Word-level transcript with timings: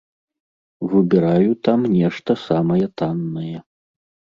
Выбіраю 0.93 1.51
там 1.69 1.79
нешта 1.97 2.31
самае 2.47 2.83
таннае. 3.03 3.57